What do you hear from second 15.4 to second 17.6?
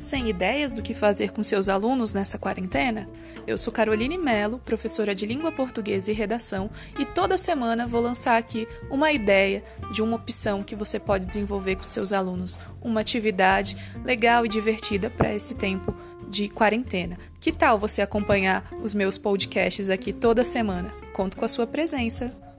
tempo de quarentena. Que